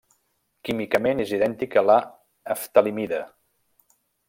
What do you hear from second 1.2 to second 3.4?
és idèntic a la ftalimida.